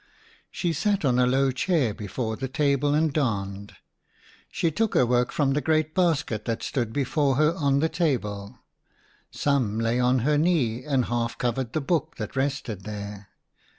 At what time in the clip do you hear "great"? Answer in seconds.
5.61-5.93